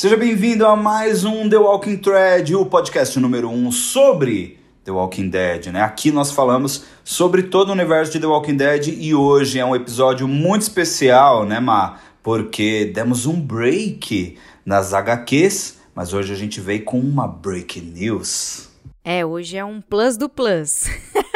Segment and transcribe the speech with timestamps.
[0.00, 4.90] Seja bem-vindo a mais um The Walking Thread, o podcast número 1 um sobre The
[4.90, 5.82] Walking Dead, né?
[5.82, 9.76] Aqui nós falamos sobre todo o universo de The Walking Dead e hoje é um
[9.76, 12.00] episódio muito especial, né, Ma?
[12.22, 18.70] Porque demos um break nas HQs, mas hoje a gente veio com uma break news.
[19.04, 20.86] É, hoje é um plus do plus.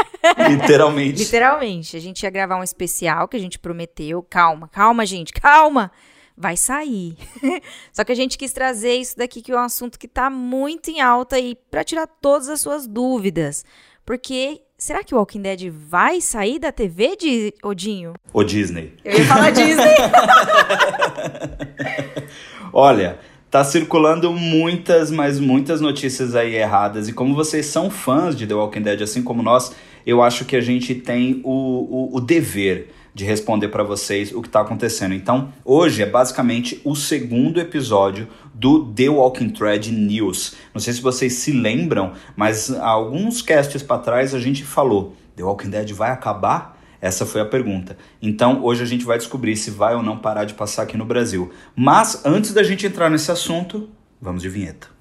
[0.49, 1.23] Literalmente.
[1.23, 1.99] Literalmente.
[1.99, 4.23] A gente ia gravar um especial que a gente prometeu.
[4.23, 5.93] Calma, calma, gente, calma
[6.37, 7.17] vai sair.
[7.93, 10.91] Só que a gente quis trazer isso daqui, que é um assunto que está muito
[10.91, 13.65] em alta e para tirar todas as suas dúvidas.
[14.05, 18.15] Porque será que o Walking Dead vai sair da TV de Odinho?
[18.33, 18.93] O Disney.
[19.05, 19.95] Eu ia falar Disney.
[22.73, 23.19] Olha,
[23.51, 27.09] tá circulando muitas, mas muitas notícias aí erradas.
[27.09, 29.73] E como vocês são fãs de The Walking Dead, assim como nós,
[30.05, 34.43] eu acho que a gente tem o, o, o dever de responder para vocês o
[34.43, 35.15] que está acontecendo.
[35.15, 40.57] Então, hoje é basicamente o segundo episódio do The Walking Thread News.
[40.75, 45.45] Não sei se vocês se lembram, mas alguns casts para trás a gente falou: The
[45.45, 46.75] Walking Dead vai acabar?
[47.01, 47.99] Essa foi a pergunta.
[48.21, 51.05] Então, hoje a gente vai descobrir se vai ou não parar de passar aqui no
[51.05, 51.53] Brasil.
[51.77, 54.94] Mas antes da gente entrar nesse assunto, vamos de vinheta.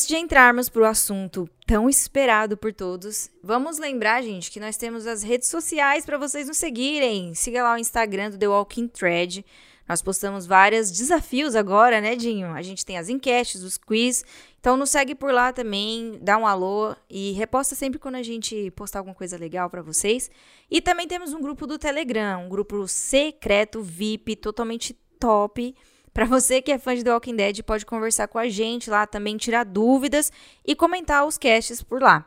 [0.00, 4.78] Antes de entrarmos para o assunto tão esperado por todos, vamos lembrar, gente, que nós
[4.78, 7.34] temos as redes sociais para vocês nos seguirem.
[7.34, 9.44] Siga lá o Instagram do The Walking Thread.
[9.86, 12.46] Nós postamos vários desafios agora, né, Dinho?
[12.46, 14.24] A gente tem as enquetes, os quiz.
[14.58, 18.70] Então nos segue por lá também, dá um alô e reposta sempre quando a gente
[18.70, 20.30] postar alguma coisa legal para vocês.
[20.70, 25.74] E também temos um grupo do Telegram, um grupo secreto VIP, totalmente top
[26.12, 29.06] para você que é fã de The Walking Dead, pode conversar com a gente lá
[29.06, 30.32] também, tirar dúvidas
[30.66, 32.26] e comentar os casts por lá.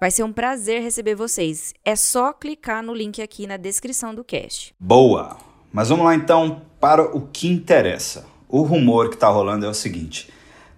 [0.00, 1.72] Vai ser um prazer receber vocês.
[1.84, 4.74] É só clicar no link aqui na descrição do cast.
[4.78, 5.36] Boa!
[5.72, 8.26] Mas vamos lá então para o que interessa.
[8.48, 10.30] O rumor que está rolando é o seguinte: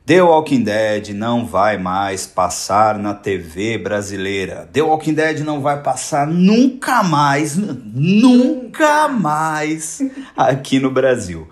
[0.07, 4.69] The Walking Dead não vai mais passar na TV brasileira.
[4.73, 10.01] The Walking Dead não vai passar nunca mais, nunca mais
[10.37, 11.49] aqui no Brasil.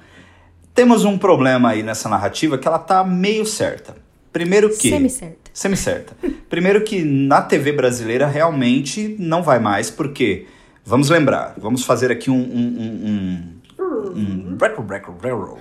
[0.74, 3.94] Temos um problema aí nessa narrativa que ela tá meio certa.
[4.32, 4.90] Primeiro que.
[4.90, 5.50] Semi-certa.
[5.52, 6.16] Semi-certa.
[6.50, 10.46] Primeiro que na TV brasileira realmente não vai mais, porque.
[10.86, 12.34] Vamos lembrar, vamos fazer aqui um.
[12.34, 14.56] um, um, um, um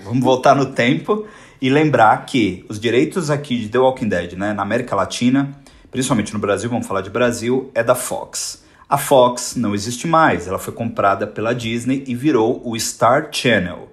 [0.04, 1.26] vamos voltar no tempo
[1.62, 5.52] e lembrar que os direitos aqui de The Walking Dead, né, na América Latina,
[5.90, 8.64] principalmente no Brasil, vamos falar de Brasil, é da Fox.
[8.90, 13.93] A Fox não existe mais, ela foi comprada pela Disney e virou o Star Channel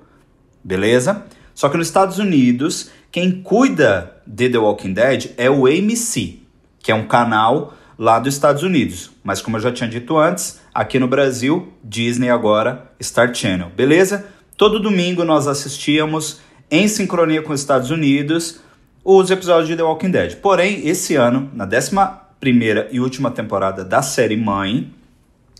[0.63, 1.25] beleza?
[1.55, 6.41] Só que nos Estados Unidos, quem cuida de The Walking Dead é o AMC,
[6.79, 9.11] que é um canal lá dos Estados Unidos.
[9.23, 14.27] Mas como eu já tinha dito antes, aqui no Brasil, Disney agora, Star Channel, beleza?
[14.57, 18.61] Todo domingo nós assistíamos em sincronia com os Estados Unidos
[19.05, 20.37] os episódios de The Walking Dead.
[20.37, 21.91] Porém, esse ano, na 11
[22.39, 24.93] primeira e última temporada da série Mãe,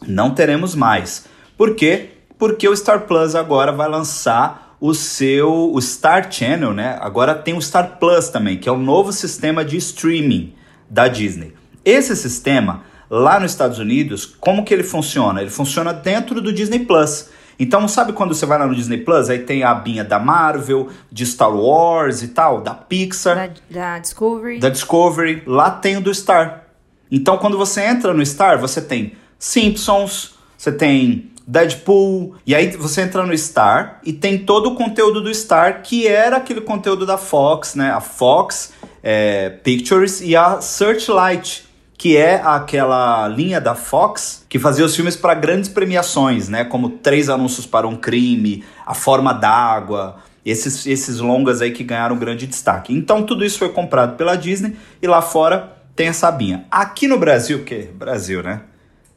[0.07, 1.27] não teremos mais.
[1.57, 2.11] Por quê?
[2.39, 6.97] Porque o Star Plus agora vai lançar o seu o Star Channel, né?
[7.01, 10.55] Agora tem o Star Plus também, que é o novo sistema de streaming
[10.89, 11.53] da Disney.
[11.85, 15.41] Esse sistema lá nos Estados Unidos, como que ele funciona?
[15.41, 17.29] Ele funciona dentro do Disney Plus.
[17.59, 20.89] Então, sabe quando você vai lá no Disney Plus, aí tem a abinha da Marvel,
[21.13, 24.59] de Star Wars e tal, da Pixar, da, da Discovery.
[24.59, 26.65] Da Discovery, lá tem o do Star.
[27.11, 32.37] Então, quando você entra no Star, você tem Simpsons, você tem Deadpool.
[32.47, 36.37] E aí você entra no Star e tem todo o conteúdo do Star, que era
[36.37, 37.91] aquele conteúdo da Fox, né?
[37.91, 38.73] A Fox
[39.03, 41.69] é, Pictures e a Searchlight,
[41.99, 46.63] que é aquela linha da Fox que fazia os filmes para grandes premiações, né?
[46.63, 50.17] Como Três Anúncios para um Crime, A Forma d'Água.
[50.47, 52.95] Esses, esses longas aí que ganharam grande destaque.
[52.95, 56.65] Então tudo isso foi comprado pela Disney e lá fora tem a Sabinha.
[56.71, 58.63] Aqui no Brasil, que Brasil, né?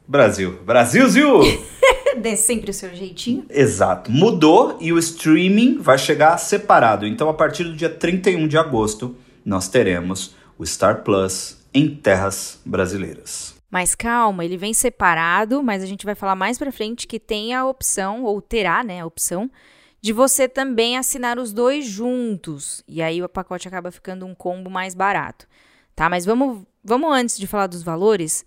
[0.05, 0.59] Brasil.
[0.65, 1.39] Brasilzio!
[2.23, 3.45] Dê sempre o seu jeitinho.
[3.49, 4.09] Exato.
[4.09, 7.05] Mudou e o streaming vai chegar separado.
[7.05, 12.61] Então, a partir do dia 31 de agosto, nós teremos o Star Plus em terras
[12.63, 13.53] brasileiras.
[13.69, 17.53] Mas calma, ele vem separado, mas a gente vai falar mais pra frente que tem
[17.53, 19.51] a opção, ou terá, né, a opção,
[19.99, 22.81] de você também assinar os dois juntos.
[22.87, 25.45] E aí o pacote acaba ficando um combo mais barato.
[25.93, 26.09] Tá?
[26.09, 28.45] Mas vamos, vamos antes de falar dos valores,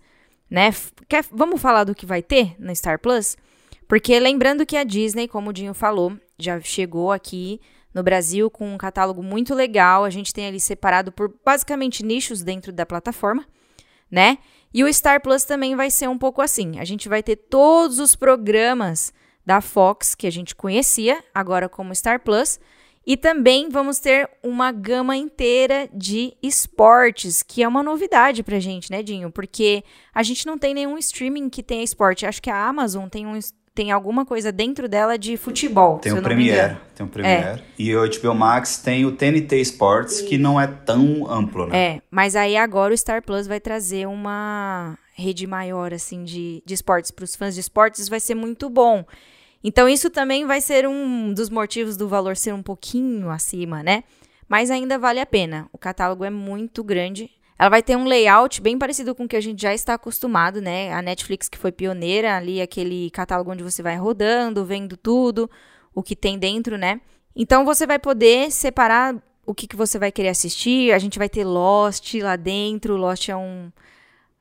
[0.49, 0.73] né?
[1.07, 3.37] Quer, vamos falar do que vai ter no Star Plus?
[3.87, 7.61] Porque lembrando que a Disney, como o Dinho falou, já chegou aqui
[7.93, 10.03] no Brasil com um catálogo muito legal.
[10.03, 13.45] A gente tem ali separado por basicamente nichos dentro da plataforma,
[14.11, 14.37] né?
[14.73, 16.79] E o Star Plus também vai ser um pouco assim.
[16.79, 19.13] A gente vai ter todos os programas
[19.45, 22.59] da Fox que a gente conhecia, agora como Star Plus.
[23.05, 28.91] E também vamos ter uma gama inteira de esportes, que é uma novidade pra gente,
[28.91, 29.31] né, Dinho?
[29.31, 29.81] Porque
[30.13, 32.25] a gente não tem nenhum streaming que tenha esporte.
[32.25, 33.39] Acho que a Amazon tem um,
[33.77, 35.99] tem alguma coisa dentro dela de futebol.
[35.99, 37.59] Tem o Premiere, tem o Premiere.
[37.59, 37.63] É.
[37.77, 41.77] E o HBO Max tem o TNT Sports, que não é tão amplo, né?
[41.77, 46.73] É, mas aí agora o Star Plus vai trazer uma rede maior, assim, de, de
[46.73, 47.11] esportes.
[47.11, 49.05] Para os fãs de esportes vai ser muito bom.
[49.63, 54.03] Então isso também vai ser um dos motivos do valor ser um pouquinho acima, né?
[54.49, 55.69] Mas ainda vale a pena.
[55.71, 59.35] O catálogo é muito grande, ela vai ter um layout bem parecido com o que
[59.35, 60.93] a gente já está acostumado, né?
[60.93, 65.49] A Netflix que foi pioneira ali, aquele catálogo onde você vai rodando, vendo tudo,
[65.93, 67.01] o que tem dentro, né?
[67.35, 69.15] Então você vai poder separar
[69.45, 70.91] o que, que você vai querer assistir.
[70.91, 72.97] A gente vai ter Lost lá dentro.
[72.97, 73.71] Lost é um.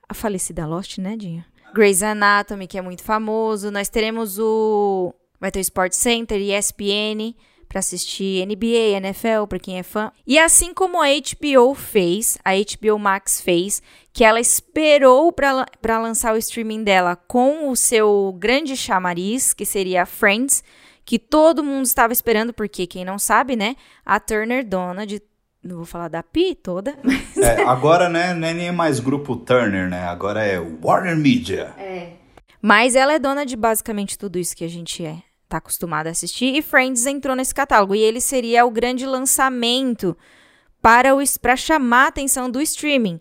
[0.08, 1.44] A falecida Lost, né, Dinho?
[1.74, 3.70] Grey's Anatomy, que é muito famoso.
[3.70, 5.14] Nós teremos o.
[5.40, 7.34] Vai ter o Sports Center, ESPN
[7.68, 10.12] para assistir NBA, NFL, para quem é fã.
[10.26, 13.82] E assim como a HBO fez, a HBO Max fez,
[14.12, 20.06] que ela esperou para lançar o streaming dela com o seu grande chamariz, que seria
[20.06, 20.62] Friends,
[21.04, 25.20] que todo mundo estava esperando, porque quem não sabe, né, a Turner dona de
[25.62, 26.96] não vou falar da Pi toda.
[27.02, 27.36] Mas...
[27.38, 30.04] É, agora, né, não é nem mais grupo Turner, né?
[30.04, 31.74] Agora é Warner Media.
[31.76, 32.12] É.
[32.62, 36.10] Mas ela é dona de basicamente tudo isso que a gente é tá acostumado a
[36.10, 37.94] assistir, e Friends entrou nesse catálogo.
[37.94, 40.16] E ele seria o grande lançamento
[40.82, 43.20] para, o, para chamar a atenção do streaming.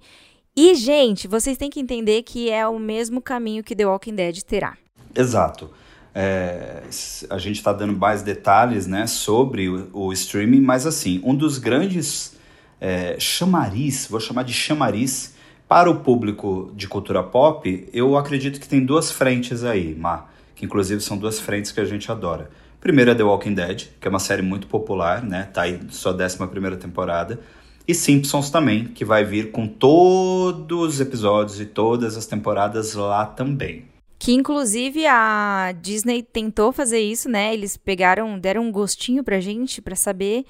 [0.55, 4.41] E, gente, vocês têm que entender que é o mesmo caminho que The Walking Dead
[4.41, 4.77] terá.
[5.13, 5.69] Exato.
[6.13, 6.83] É,
[7.29, 11.57] a gente está dando mais detalhes né, sobre o, o, streaming, mas assim, um dos
[11.57, 12.37] grandes
[12.79, 15.35] é, chamariz, vou chamar de chamariz,
[15.67, 20.65] para o público de cultura pop, eu acredito que tem duas frentes aí, Mar que
[20.65, 22.49] inclusive são duas frentes que a gente adora.
[22.79, 25.49] Primeiro é The Walking Dead, que é uma série muito popular, né?
[25.51, 27.39] Tá aí sua 11 primeira temporada.
[27.87, 33.25] E Simpsons também, que vai vir com todos os episódios e todas as temporadas lá
[33.25, 33.85] também.
[34.17, 37.53] Que inclusive a Disney tentou fazer isso, né?
[37.53, 40.45] Eles pegaram, deram um gostinho pra gente para saber,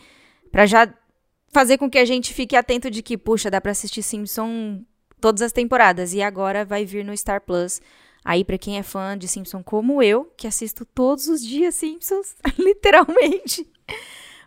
[0.51, 0.93] para já
[1.51, 4.81] fazer com que a gente fique atento de que, puxa, dá para assistir Simpsons
[5.19, 7.81] todas as temporadas e agora vai vir no Star Plus
[8.25, 12.35] Aí, para quem é fã de Simpsons como eu, que assisto todos os dias Simpsons,
[12.57, 13.69] literalmente,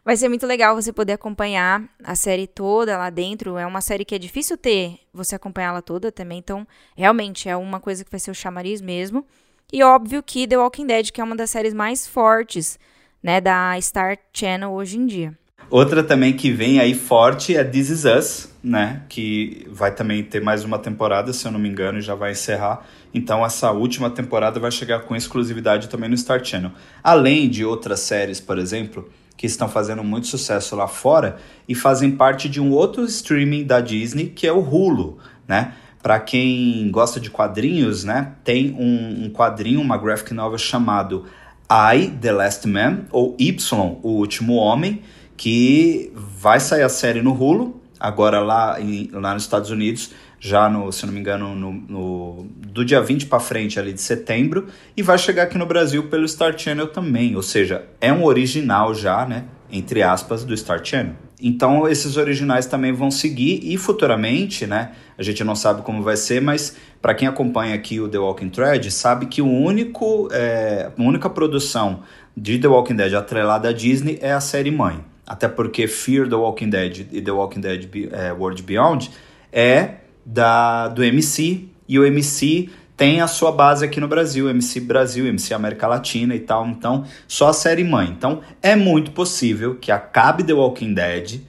[0.05, 3.57] vai ser muito legal você poder acompanhar a série toda lá dentro.
[3.57, 6.67] É uma série que é difícil ter você acompanhá-la toda também, então
[6.97, 9.25] realmente é uma coisa que vai ser o chamariz mesmo.
[9.73, 12.81] E óbvio que The Walking Dead, que é uma das séries mais fortes,
[13.23, 15.39] né, da Star Channel hoje em dia.
[15.71, 19.03] Outra também que vem aí forte é This Is Us, né?
[19.09, 22.33] Que vai também ter mais uma temporada, se eu não me engano, e já vai
[22.33, 22.87] encerrar.
[23.13, 26.73] Então essa última temporada vai chegar com exclusividade também no Star Channel.
[27.03, 31.37] Além de outras séries, por exemplo, que estão fazendo muito sucesso lá fora
[31.69, 35.75] e fazem parte de um outro streaming da Disney, que é o Hulu, né?
[36.03, 38.33] Para quem gosta de quadrinhos, né?
[38.45, 41.25] Tem um, um quadrinho, uma graphic novel chamado
[41.71, 45.03] I, The Last Man, ou Y, O Último Homem,
[45.37, 50.69] que vai sair a série no Hulu, agora lá, em, lá nos Estados Unidos, já
[50.69, 54.67] no, se não me engano, no, no do dia 20 para frente ali de setembro,
[54.97, 58.95] e vai chegar aqui no Brasil pelo Star Channel também, ou seja, é um original
[58.95, 61.15] já, né, entre aspas, do Star Channel.
[61.41, 66.17] Então esses originais também vão seguir e futuramente, né, a gente não sabe como vai
[66.17, 70.91] ser, mas para quem acompanha aqui o The Walking Thread, sabe que o único, é,
[70.97, 72.03] a única produção
[72.37, 75.05] de The Walking Dead atrelada à Disney é a série mãe.
[75.27, 79.11] Até porque Fear the Walking Dead e The Walking Dead é, World Beyond
[79.53, 79.97] é
[80.31, 85.27] da, do MC, e o MC tem a sua base aqui no Brasil, MC Brasil,
[85.27, 88.09] MC América Latina e tal, então só a série mãe.
[88.11, 91.41] Então é muito possível que acabe The Walking Dead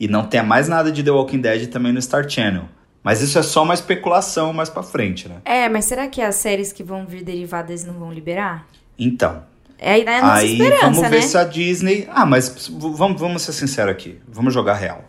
[0.00, 2.64] e não tenha mais nada de The Walking Dead também no Star Channel.
[3.02, 5.36] Mas isso é só uma especulação mais para frente, né?
[5.44, 8.66] É, mas será que as séries que vão vir derivadas não vão liberar?
[8.98, 9.44] Então,
[9.78, 11.20] é né, a aí vamos ver né?
[11.20, 12.08] se a Disney.
[12.10, 14.18] Ah, mas vamos, vamos ser sinceros aqui.
[14.26, 15.04] Vamos jogar real.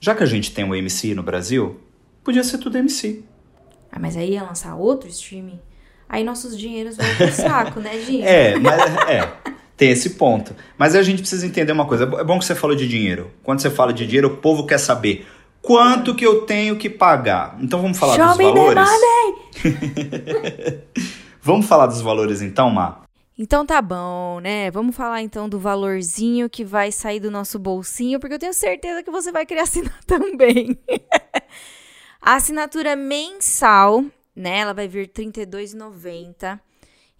[0.00, 1.80] Já que a gente tem o MC no Brasil,
[2.24, 3.22] podia ser tudo MC.
[3.92, 5.60] Ah, mas aí ia lançar outro streaming.
[6.08, 8.22] Aí nossos dinheiros vão pro saco, né, gente?
[8.26, 9.32] É, mas é.
[9.76, 10.54] Tem esse ponto.
[10.78, 12.04] Mas a gente precisa entender uma coisa.
[12.04, 13.30] É bom que você falou de dinheiro.
[13.42, 15.26] Quando você fala de dinheiro, o povo quer saber
[15.60, 17.56] quanto que eu tenho que pagar.
[17.60, 18.88] Então vamos falar Show dos valores.
[21.42, 23.02] vamos falar dos valores então, Má?
[23.36, 24.70] Então tá bom, né?
[24.70, 29.02] Vamos falar então do valorzinho que vai sair do nosso bolsinho, porque eu tenho certeza
[29.02, 30.78] que você vai querer assinar também.
[32.26, 34.02] A assinatura mensal,
[34.34, 34.60] né?
[34.60, 36.58] Ela vai vir R$ 32,90.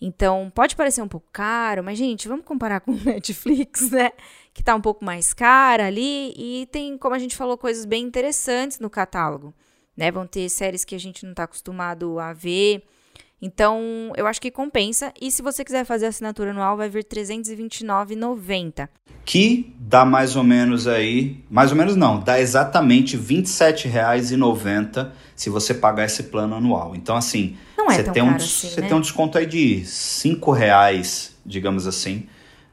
[0.00, 4.12] Então, pode parecer um pouco caro, mas, gente, vamos comparar com o Netflix, né?
[4.54, 6.32] Que tá um pouco mais cara ali.
[6.38, 9.52] E tem, como a gente falou, coisas bem interessantes no catálogo.
[9.94, 10.10] Né?
[10.10, 12.82] Vão ter séries que a gente não tá acostumado a ver
[13.44, 15.12] então, eu acho que compensa.
[15.20, 18.88] E se você quiser fazer a assinatura anual, vai vir R$ 329,90.
[19.22, 25.50] Que dá mais ou menos aí, mais ou menos não, dá exatamente R$ 27,90 se
[25.50, 26.96] você pagar esse plano anual.
[26.96, 28.88] Então, assim, não é você, tem um, assim, você né?
[28.88, 29.84] tem um desconto aí de
[30.24, 32.26] R$ reais, digamos assim,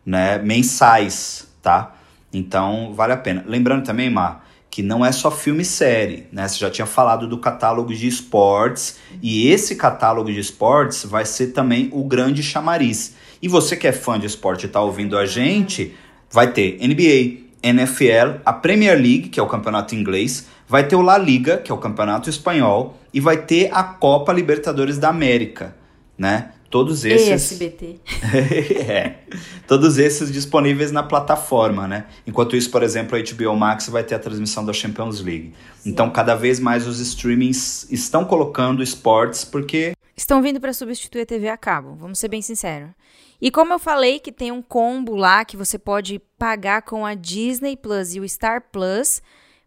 [0.06, 1.98] né, mensais, tá?
[2.32, 3.44] Então, vale a pena.
[3.46, 4.40] Lembrando também, Mar,
[4.72, 6.48] que não é só filme e série, né?
[6.48, 11.48] Você já tinha falado do catálogo de esportes e esse catálogo de esportes vai ser
[11.48, 13.13] também o grande chamariz.
[13.42, 15.94] E você que é fã de esporte e está ouvindo a gente,
[16.32, 21.01] vai ter NBA, NFL, a Premier League, que é o campeonato inglês, vai ter o
[21.01, 25.75] La Liga, que é o campeonato espanhol, e vai ter a Copa Libertadores da América,
[26.18, 26.51] né?
[26.72, 27.51] Todos esses.
[27.51, 28.00] ESBT.
[28.90, 29.16] é.
[29.68, 32.06] Todos esses disponíveis na plataforma, né?
[32.25, 35.54] Enquanto isso, por exemplo, a HBO Max vai ter a transmissão da Champions League.
[35.75, 35.90] Sim.
[35.90, 39.92] Então, cada vez mais os streamings estão colocando esportes porque.
[40.16, 42.92] Estão vindo para substituir a TV a cabo, vamos ser bem sinceros.
[43.42, 47.16] E como eu falei que tem um combo lá que você pode pagar com a
[47.16, 49.22] Disney Plus e o Star Plus,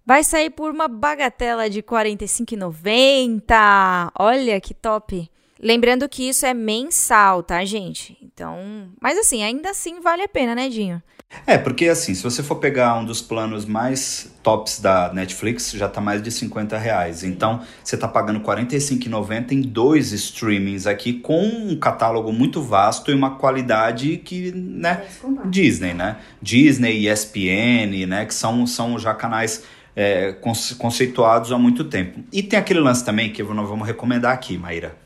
[0.06, 4.10] vai sair por uma bagatela de R$ 45,90.
[4.18, 5.28] Olha que top!
[5.64, 8.18] Lembrando que isso é mensal, tá, gente?
[8.22, 11.02] Então, mas assim, ainda assim vale a pena, né, Dinho?
[11.46, 15.88] É, porque assim, se você for pegar um dos planos mais tops da Netflix, já
[15.88, 17.24] tá mais de 50 reais.
[17.24, 23.10] Então, você tá pagando R$ 45,90 em dois streamings aqui, com um catálogo muito vasto
[23.10, 25.04] e uma qualidade que, né,
[25.46, 26.18] Disney, né?
[26.42, 29.64] Disney, ESPN, né, que são, são já canais
[29.96, 30.36] é,
[30.76, 32.20] conceituados há muito tempo.
[32.30, 35.03] E tem aquele lance também que nós vamos recomendar aqui, Maíra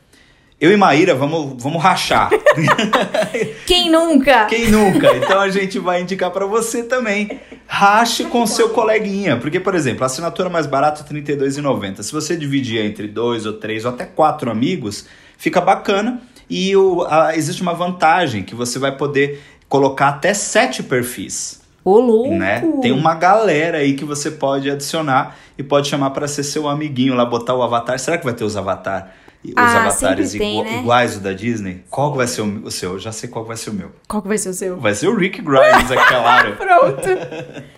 [0.59, 2.29] eu e Maíra vamos, vamos rachar.
[3.65, 4.45] Quem nunca?
[4.45, 5.15] Quem nunca?
[5.15, 7.39] Então a gente vai indicar para você também.
[7.65, 9.37] Rache com seu coleguinha.
[9.37, 12.03] Porque, por exemplo, a assinatura mais barata é R$ 32,90.
[12.03, 15.05] Se você dividir entre dois ou três ou até quatro amigos,
[15.37, 16.21] fica bacana.
[16.49, 21.61] E o, a, existe uma vantagem que você vai poder colocar até sete perfis.
[21.85, 22.33] Ô, louco!
[22.33, 22.67] Né?
[22.81, 27.13] Tem uma galera aí que você pode adicionar e pode chamar para ser seu amiguinho
[27.13, 27.97] lá, botar o avatar.
[27.97, 30.79] Será que vai ter os avatar os ah, avatares tem, né?
[30.79, 31.83] iguais o da Disney?
[31.89, 32.99] Qual vai ser o, o seu?
[32.99, 33.91] já sei qual vai ser o meu.
[34.07, 34.77] Qual que vai ser o seu?
[34.77, 36.55] Vai ser o Rick Grimes, é claro.
[36.57, 37.07] Pronto.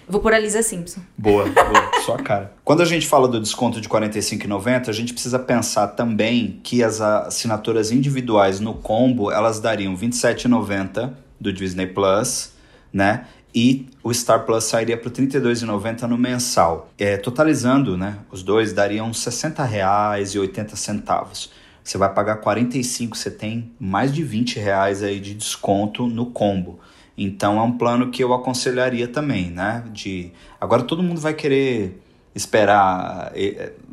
[0.08, 1.02] Vou por a Lisa Simpson.
[1.16, 2.02] Boa, boa.
[2.04, 2.54] Sua cara.
[2.64, 6.84] Quando a gente fala do desconto de R$ 45,90, a gente precisa pensar também que
[6.84, 12.54] as assinaturas individuais no combo, elas dariam R$ 27,90 do Disney Plus,
[12.92, 13.26] né?
[13.54, 16.90] E o Star Plus sairia para R$ 32,90 no mensal.
[16.98, 21.50] É, totalizando, né, os dois dariam R$ 60,80.
[21.84, 26.80] Você vai pagar 45, você tem mais de 20 reais aí de desconto no combo.
[27.18, 29.84] Então é um plano que eu aconselharia também, né?
[29.92, 32.00] De agora todo mundo vai querer
[32.34, 33.34] esperar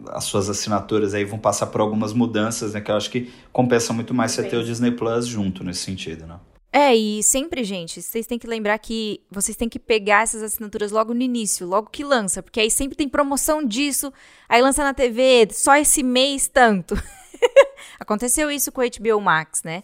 [0.08, 2.80] as suas assinaturas aí vão passar por algumas mudanças, né?
[2.80, 6.26] Que eu acho que compensa muito mais você ter o Disney Plus junto nesse sentido,
[6.26, 6.36] né?
[6.70, 10.92] É, e sempre, gente, vocês têm que lembrar que vocês têm que pegar essas assinaturas
[10.92, 14.12] logo no início, logo que lança, porque aí sempre tem promoção disso,
[14.46, 16.94] aí lança na TV, só esse mês tanto.
[17.98, 19.82] Aconteceu isso com o HBO Max, né?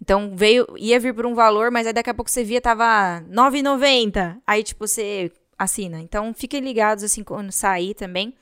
[0.00, 3.22] Então veio, ia vir por um valor, mas aí daqui a pouco você via tava
[3.30, 4.38] 9,90.
[4.46, 6.00] Aí tipo você assina.
[6.00, 8.34] Então fiquem ligados assim quando sair também,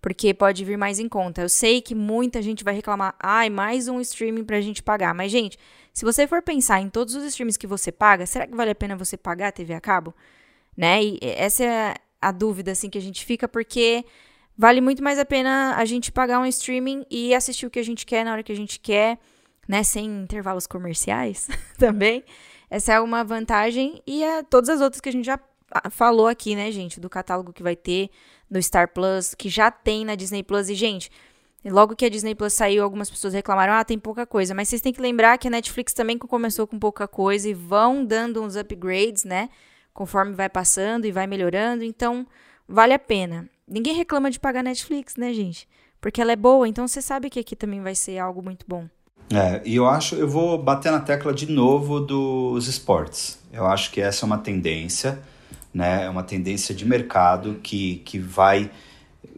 [0.00, 1.42] porque pode vir mais em conta.
[1.42, 5.32] Eu sei que muita gente vai reclamar, ai, mais um streaming pra gente pagar, mas
[5.32, 5.58] gente,
[5.94, 8.74] se você for pensar em todos os streams que você paga, será que vale a
[8.74, 10.12] pena você pagar a TV a cabo?
[10.76, 11.04] Né?
[11.04, 14.04] E essa é a dúvida assim que a gente fica porque
[14.58, 17.84] vale muito mais a pena a gente pagar um streaming e assistir o que a
[17.84, 19.20] gente quer na hora que a gente quer,
[19.68, 21.48] né, sem intervalos comerciais
[21.78, 22.24] também.
[22.68, 25.38] Essa é uma vantagem e é todas as outras que a gente já
[25.90, 28.10] falou aqui, né, gente, do catálogo que vai ter
[28.50, 31.08] no Star Plus, que já tem na Disney Plus e gente,
[31.64, 34.54] Logo que a Disney Plus saiu, algumas pessoas reclamaram: ah, tem pouca coisa.
[34.54, 38.04] Mas vocês têm que lembrar que a Netflix também começou com pouca coisa e vão
[38.04, 39.48] dando uns upgrades, né?
[39.92, 41.82] Conforme vai passando e vai melhorando.
[41.84, 42.26] Então,
[42.68, 43.48] vale a pena.
[43.66, 45.66] Ninguém reclama de pagar Netflix, né, gente?
[46.00, 48.86] Porque ela é boa, então você sabe que aqui também vai ser algo muito bom.
[49.32, 53.38] É, e eu acho, eu vou bater na tecla de novo dos esportes.
[53.50, 55.18] Eu acho que essa é uma tendência,
[55.72, 56.04] né?
[56.04, 58.70] É uma tendência de mercado que, que vai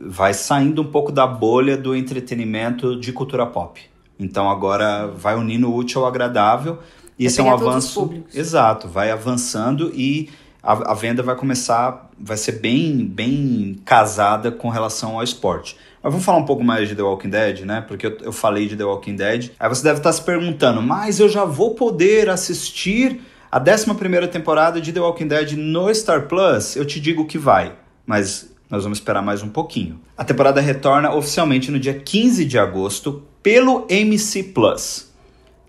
[0.01, 3.81] vai saindo um pouco da bolha do entretenimento de cultura pop.
[4.19, 6.79] Então agora vai unindo o útil ao agradável
[7.19, 8.23] E esse é um avanço.
[8.33, 10.31] Exato, vai avançando e
[10.63, 15.77] a, a, venda vai começar, vai ser bem, bem casada com relação ao esporte.
[16.03, 17.85] Mas vamos falar um pouco mais de The Walking Dead, né?
[17.87, 19.51] Porque eu, eu falei de The Walking Dead.
[19.61, 24.81] Aí você deve estar se perguntando, mas eu já vou poder assistir a 11 temporada
[24.81, 26.75] de The Walking Dead no Star Plus?
[26.75, 27.73] Eu te digo que vai,
[28.05, 30.01] mas nós vamos esperar mais um pouquinho.
[30.17, 35.13] A temporada retorna oficialmente no dia 15 de agosto pelo MC Plus,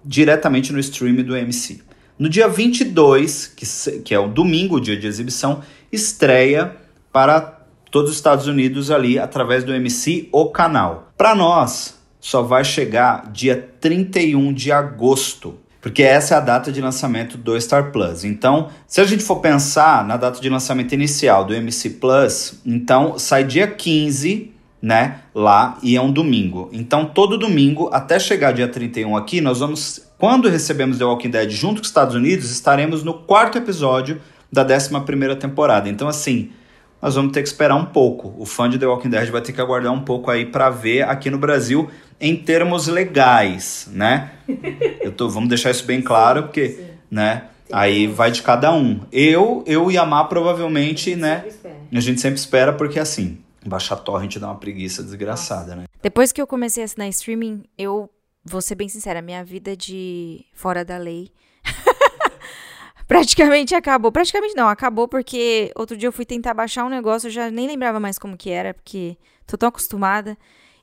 [0.04, 1.82] diretamente no stream do MC.
[2.18, 3.66] No dia 22, que,
[4.01, 5.62] que é o domingo, o dia de exibição,
[5.92, 6.75] estreia
[7.12, 7.58] para
[7.92, 11.12] todos os Estados Unidos ali através do MC O Canal.
[11.16, 16.82] Para nós, só vai chegar dia 31 de agosto, porque essa é a data de
[16.82, 18.25] lançamento do Star Plus.
[18.25, 23.17] Então, se a gente for pensar na data de lançamento inicial do MC Plus, então
[23.17, 24.51] sai dia 15,
[24.82, 26.70] né, lá e é um domingo.
[26.74, 31.50] Então, todo domingo até chegar dia 31 aqui, nós vamos quando recebemos The Walking Dead
[31.51, 34.20] junto com os Estados Unidos, estaremos no quarto episódio
[34.51, 35.88] da 11 temporada.
[35.88, 36.51] Então, assim,
[37.01, 38.36] nós vamos ter que esperar um pouco.
[38.38, 41.03] O fã de The Walking Dead vai ter que aguardar um pouco aí para ver
[41.03, 44.31] aqui no Brasil em termos legais, né?
[45.01, 46.88] Eu tô, vamos deixar isso bem claro, porque, sim.
[47.12, 47.45] né?
[47.71, 49.01] Aí vai de cada um.
[49.12, 51.45] Eu, eu e a Má provavelmente, a né?
[51.91, 55.83] A gente sempre espera porque assim, baixar torrent dá uma preguiça desgraçada, né?
[56.01, 58.09] Depois que eu comecei a assinar streaming, eu
[58.43, 61.31] vou ser bem sincera, minha vida de fora da lei
[63.07, 64.12] praticamente acabou.
[64.12, 67.67] Praticamente não, acabou porque outro dia eu fui tentar baixar um negócio, eu já nem
[67.67, 70.38] lembrava mais como que era, porque tô tão acostumada.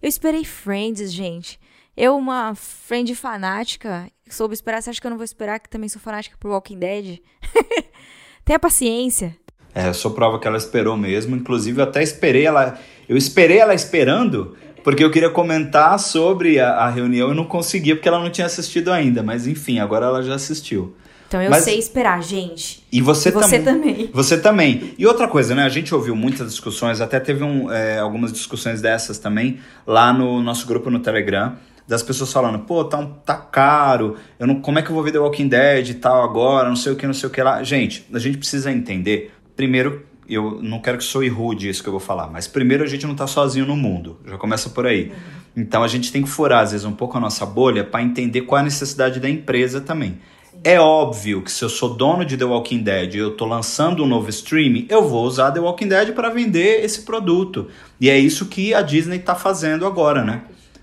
[0.05, 1.59] Eu esperei Friends, gente.
[1.97, 4.83] Eu, uma friend fanática, soube esperar.
[4.83, 7.21] Você acha que eu não vou esperar que também sou fanática por Walking Dead?
[8.45, 9.35] Tenha paciência.
[9.75, 11.35] É, eu sou prova que ela esperou mesmo.
[11.35, 12.79] Inclusive, eu até esperei ela.
[13.09, 17.97] Eu esperei ela esperando porque eu queria comentar sobre a, a reunião e não conseguia
[17.97, 19.23] porque ela não tinha assistido ainda.
[19.23, 20.95] Mas enfim, agora ela já assistiu.
[21.35, 21.65] Então eu Mas...
[21.65, 22.87] sei esperar, gente.
[22.93, 23.75] E você, e você tam...
[23.75, 24.09] também.
[24.13, 24.95] Você também.
[24.97, 25.65] E outra coisa, né?
[25.65, 30.41] A gente ouviu muitas discussões, até teve um, é, algumas discussões dessas também lá no
[30.41, 31.57] nosso grupo no Telegram.
[31.89, 35.03] Das pessoas falando, pô, tá, um, tá caro, eu não, como é que eu vou
[35.03, 37.43] ver The Walking Dead e tal agora, não sei o que, não sei o que
[37.43, 37.65] lá.
[37.65, 41.93] Gente, a gente precisa entender, primeiro, eu não quero que soe rude isso que eu
[41.93, 45.09] vou falar, mas primeiro a gente não está sozinho no mundo, já começa por aí.
[45.09, 45.63] Uhum.
[45.65, 48.43] Então a gente tem que furar às vezes um pouco a nossa bolha para entender
[48.43, 50.21] qual é a necessidade da empresa também.
[50.67, 54.03] É óbvio que se eu sou dono de The Walking Dead e eu estou lançando
[54.03, 57.69] um novo stream, eu vou usar The Walking Dead para vender esse produto.
[58.01, 60.41] E é isso que a Disney está fazendo agora, né?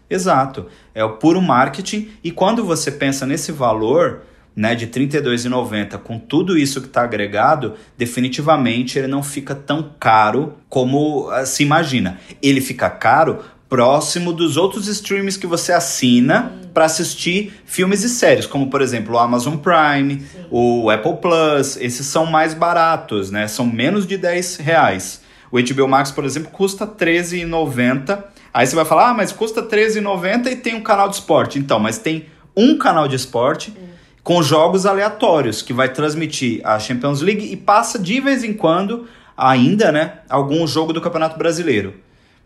[0.08, 0.68] Exato.
[0.94, 2.12] É o puro marketing.
[2.24, 4.22] E quando você pensa nesse valor,
[4.56, 9.92] né, de R$ 32,90 com tudo isso que está agregado, definitivamente ele não fica tão
[10.00, 12.20] caro como uh, se imagina.
[12.40, 13.40] Ele fica caro
[13.72, 19.16] próximo dos outros streams que você assina para assistir filmes e séries, como por exemplo
[19.16, 20.46] o Amazon Prime, Sim.
[20.52, 23.48] o Apple Plus, esses são mais baratos, né?
[23.48, 25.22] São menos de 10 reais.
[25.50, 28.22] O HBO Max, por exemplo, custa R$13,90.
[28.54, 31.58] Aí você vai falar, ah, mas custa R$13,90 e tem um canal de esporte.
[31.58, 33.74] Então, mas tem um canal de esporte
[34.22, 39.08] com jogos aleatórios, que vai transmitir a Champions League e passa de vez em quando,
[39.38, 41.96] ainda, né, algum jogo do Campeonato Brasileiro.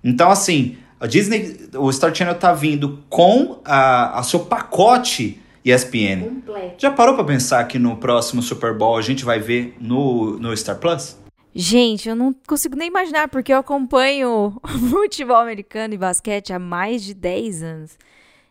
[0.04, 6.24] Então, assim, a Disney, o Star Channel tá vindo com a, a seu pacote ESPN.
[6.24, 6.76] Completo.
[6.78, 10.56] Já parou para pensar que no próximo Super Bowl a gente vai ver no, no
[10.56, 11.18] Star Plus?
[11.54, 14.60] Gente, eu não consigo nem imaginar, porque eu acompanho
[14.92, 17.98] futebol americano e basquete há mais de 10 anos.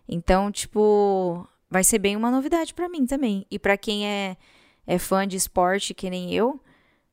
[0.08, 3.46] Então, tipo, vai ser bem uma novidade para mim também.
[3.50, 4.36] E para quem é,
[4.86, 6.60] é fã de esporte, que nem eu,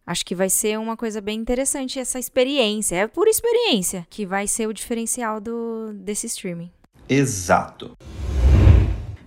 [0.05, 2.95] acho que vai ser uma coisa bem interessante essa experiência.
[2.95, 6.71] É por experiência que vai ser o diferencial do, desse streaming.
[7.07, 7.91] Exato.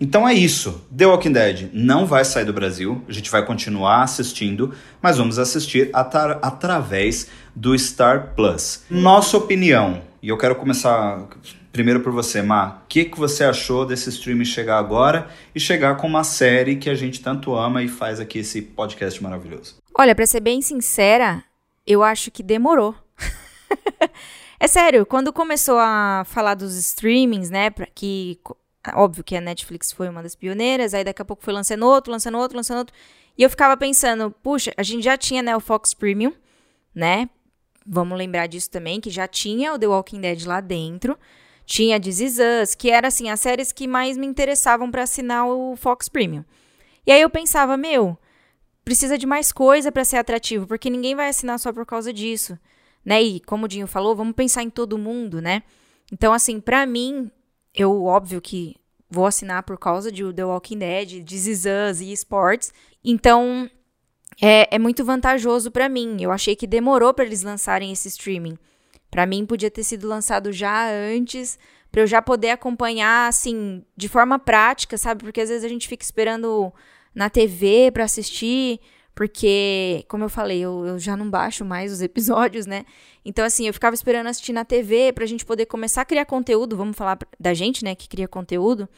[0.00, 0.86] Então é isso.
[0.94, 3.02] The Walking Dead não vai sair do Brasil.
[3.08, 8.82] A gente vai continuar assistindo, mas vamos assistir atra através do Star Plus.
[8.90, 10.02] Nossa opinião.
[10.22, 11.28] E eu quero começar
[11.74, 15.96] Primeiro por você, Má, o que, que você achou desse streaming chegar agora e chegar
[15.96, 19.74] com uma série que a gente tanto ama e faz aqui esse podcast maravilhoso?
[19.96, 21.44] Olha, para ser bem sincera,
[21.86, 22.96] eu acho que demorou.
[24.58, 28.40] é sério, quando começou a falar dos streamings, né, que
[28.94, 32.10] óbvio que a Netflix foi uma das pioneiras, aí daqui a pouco foi lançando outro,
[32.10, 32.94] lançando outro, lançando outro,
[33.38, 36.32] e eu ficava pensando, puxa, a gente já tinha, né, o Fox Premium,
[36.92, 37.28] né?
[37.86, 41.18] Vamos lembrar disso também, que já tinha o The Walking Dead lá dentro.
[41.66, 45.46] Tinha This Is Us, que era assim, as séries que mais me interessavam para assinar
[45.46, 46.44] o Fox Premium.
[47.06, 48.16] E aí eu pensava, meu,
[48.84, 52.58] precisa de mais coisa para ser atrativo, porque ninguém vai assinar só por causa disso,
[53.04, 53.22] né?
[53.22, 55.62] E como o Dinho falou, vamos pensar em todo mundo, né?
[56.12, 57.30] Então assim, para mim,
[57.74, 58.76] eu óbvio que
[59.10, 62.72] vou assinar por causa de The Walking Dead, Is Us e esportes.
[63.02, 63.70] Então,
[64.40, 66.16] é, é muito vantajoso para mim.
[66.20, 68.58] Eu achei que demorou para eles lançarem esse streaming.
[69.10, 71.58] Para mim, podia ter sido lançado já antes,
[71.90, 75.22] para eu já poder acompanhar, assim, de forma prática, sabe?
[75.22, 76.72] Porque às vezes a gente fica esperando
[77.14, 78.80] na TV para assistir,
[79.14, 82.84] porque, como eu falei, eu, eu, já não baixo mais os episódios, né?
[83.24, 86.76] Então, assim, eu ficava esperando assistir na TV pra gente poder começar a criar conteúdo,
[86.76, 88.88] vamos falar da gente, né, que cria conteúdo.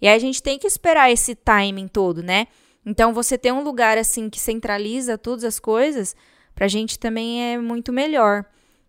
[0.00, 2.46] E aí a gente tem que esperar esse timing todo, né?
[2.86, 6.16] Então, você ter um lugar, assim, que centraliza todas as coisas,
[6.54, 8.46] pra gente também é muito melhor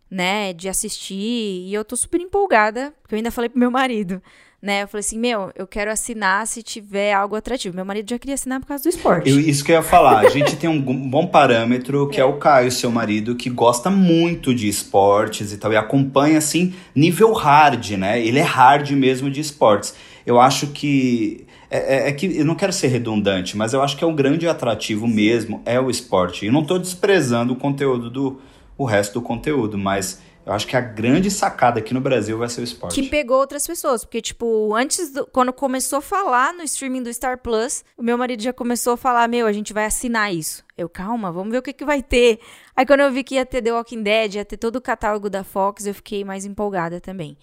[0.10, 1.68] né, de assistir.
[1.68, 4.22] E eu tô super empolgada, porque eu ainda falei pro meu marido,
[4.62, 4.84] né?
[4.84, 7.76] Eu falei assim, meu, eu quero assinar se tiver algo atrativo.
[7.76, 9.30] Meu marido já queria assinar por causa do esporte.
[9.30, 10.20] Eu, isso que eu ia falar.
[10.20, 12.24] A gente tem um bom parâmetro, que é.
[12.24, 16.74] é o Caio, seu marido, que gosta muito de esportes e tal, e acompanha, assim,
[16.94, 18.22] nível hard, né?
[18.22, 19.96] Ele é hard mesmo de esportes.
[20.26, 23.96] Eu acho que é, é, é, que eu não quero ser redundante, mas eu acho
[23.96, 26.46] que é um grande atrativo mesmo, é o esporte.
[26.46, 28.42] E não estou desprezando o conteúdo do,
[28.78, 32.50] o resto do conteúdo, mas eu acho que a grande sacada aqui no Brasil vai
[32.50, 33.00] ser o esporte.
[33.00, 37.14] Que pegou outras pessoas, porque, tipo, antes, do, quando começou a falar no streaming do
[37.14, 40.66] Star Plus, o meu marido já começou a falar: Meu, a gente vai assinar isso.
[40.76, 42.40] Eu, calma, vamos ver o que, que vai ter.
[42.76, 45.30] Aí, quando eu vi que ia ter The Walking Dead, ia ter todo o catálogo
[45.30, 47.38] da Fox, eu fiquei mais empolgada também.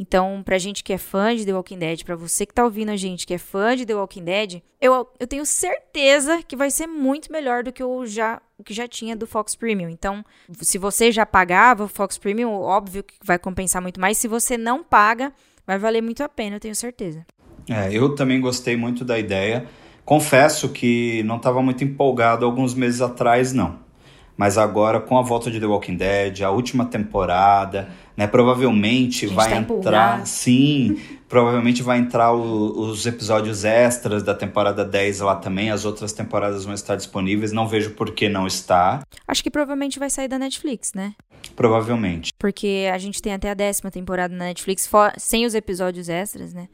[0.00, 2.88] Então, pra gente que é fã de The Walking Dead, pra você que tá ouvindo
[2.88, 6.70] a gente que é fã de The Walking Dead, eu, eu tenho certeza que vai
[6.70, 9.90] ser muito melhor do que o, já, o que já tinha do Fox Premium.
[9.90, 10.24] Então,
[10.58, 14.16] se você já pagava o Fox Premium, óbvio que vai compensar muito mais.
[14.16, 15.34] Se você não paga,
[15.66, 17.26] vai valer muito a pena, eu tenho certeza.
[17.68, 19.66] É, eu também gostei muito da ideia.
[20.02, 23.78] Confesso que não estava muito empolgado alguns meses atrás, não.
[24.40, 28.26] Mas agora, com a volta de The Walking Dead, a última temporada, né?
[28.26, 30.26] Provavelmente vai tá entrar.
[30.26, 30.98] Sim,
[31.28, 35.70] provavelmente vai entrar o, os episódios extras da temporada 10 lá também.
[35.70, 37.52] As outras temporadas vão estar disponíveis.
[37.52, 39.02] Não vejo por que não está.
[39.28, 41.12] Acho que provavelmente vai sair da Netflix, né?
[41.54, 42.32] Provavelmente.
[42.38, 46.66] Porque a gente tem até a décima temporada na Netflix, sem os episódios extras, né?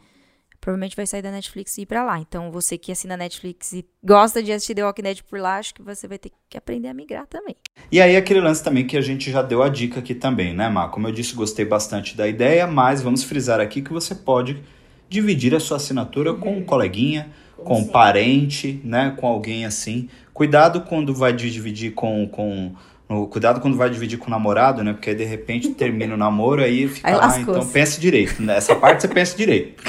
[0.67, 2.19] Provavelmente vai sair da Netflix e ir pra lá.
[2.19, 5.59] Então, você que assina a Netflix e gosta de assistir The Walking Dead por lá,
[5.59, 7.55] acho que você vai ter que aprender a migrar também.
[7.93, 10.69] E aí, aquele lance também que a gente já deu a dica aqui também, né,
[10.69, 10.89] Má?
[10.89, 14.61] Como eu disse, gostei bastante da ideia, mas vamos frisar aqui que você pode
[15.09, 16.41] dividir a sua assinatura uhum.
[16.41, 20.09] com um coleguinha, com um parente, né, com alguém assim.
[20.35, 22.75] Cuidado quando vai dividir com, com
[23.09, 24.93] no, cuidado quando vai dividir com o namorado, né?
[24.93, 28.43] Porque aí de repente termina o namoro aí fica aí lá, então pense direito.
[28.43, 28.81] Nessa né?
[28.81, 29.83] parte você pensa direito.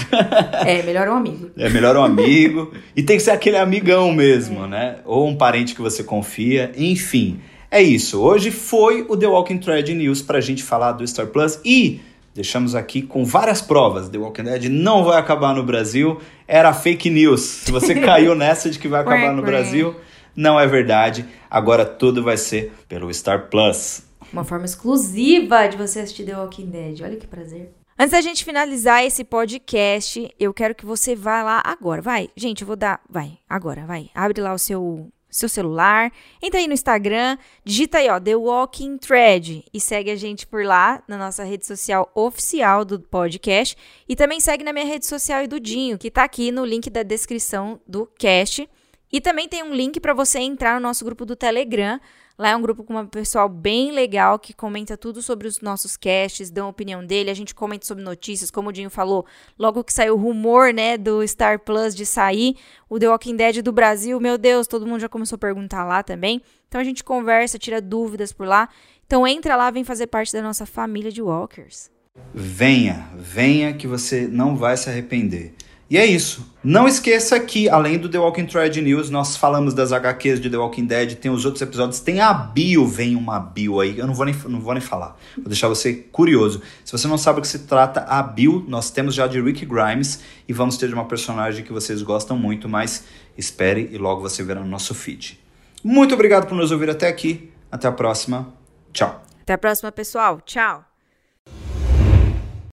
[0.65, 1.49] É, melhor um amigo.
[1.57, 2.71] É melhor um amigo.
[2.95, 4.67] E tem que ser aquele amigão mesmo, é.
[4.67, 4.95] né?
[5.05, 6.71] Ou um parente que você confia.
[6.77, 7.39] Enfim,
[7.71, 8.21] é isso.
[8.21, 11.99] Hoje foi o The Walking Thread News pra gente falar do Star Plus e
[12.35, 14.09] deixamos aqui com várias provas.
[14.09, 16.19] The Walking Dead não vai acabar no Brasil.
[16.47, 17.41] Era fake news.
[17.41, 19.95] Se você caiu nessa de que vai acabar no Brasil
[20.37, 21.25] não é verdade.
[21.49, 24.03] Agora tudo vai ser pelo Star Plus.
[24.31, 27.01] Uma forma exclusiva de você assistir The Walking Dead.
[27.01, 27.73] Olha que prazer.
[27.97, 31.99] Antes da gente finalizar esse podcast, eu quero que você vá lá agora.
[31.99, 33.01] Vai, gente, eu vou dar.
[33.09, 34.11] Vai, agora, vai.
[34.13, 38.99] Abre lá o seu, seu celular, entra aí no Instagram, digita aí, ó, The Walking
[38.99, 43.75] Thread e segue a gente por lá na nossa rede social oficial do podcast.
[44.07, 46.91] E também segue na minha rede social e do Dinho, que tá aqui no link
[46.91, 48.69] da descrição do cast.
[49.11, 51.99] E também tem um link para você entrar no nosso grupo do Telegram.
[52.37, 55.97] Lá é um grupo com uma pessoal bem legal que comenta tudo sobre os nossos
[55.97, 59.25] casts, dão a opinião dele, a gente comenta sobre notícias, como o Dinho falou,
[59.57, 62.55] logo que saiu o rumor, né, do Star Plus de sair,
[62.87, 66.03] o The Walking Dead do Brasil, meu Deus, todo mundo já começou a perguntar lá
[66.03, 66.39] também.
[66.67, 68.69] Então a gente conversa, tira dúvidas por lá.
[69.07, 71.89] Então entra lá, vem fazer parte da nossa família de Walkers.
[72.33, 75.55] Venha, venha que você não vai se arrepender.
[75.89, 76.53] E é isso.
[76.61, 80.57] Não esqueça que, além do The Walking Thread News, nós falamos das HQs de The
[80.57, 84.13] Walking Dead, tem os outros episódios, tem a bio, vem uma bio aí, eu não
[84.13, 86.61] vou nem, não vou nem falar, vou deixar você curioso.
[86.83, 89.65] Se você não sabe o que se trata, a bio, nós temos já de Rick
[89.65, 93.05] Grimes, e vamos ter de uma personagem que vocês gostam muito, mas
[93.37, 95.39] espere e logo você verá no nosso feed.
[95.81, 98.53] Muito obrigado por nos ouvir até aqui, até a próxima,
[98.91, 99.23] tchau.
[99.41, 100.96] Até a próxima, pessoal, tchau.